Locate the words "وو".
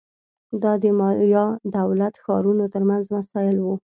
3.59-3.75